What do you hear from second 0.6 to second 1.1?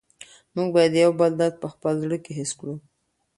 باید د